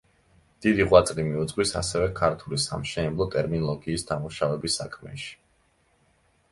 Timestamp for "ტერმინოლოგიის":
3.37-4.09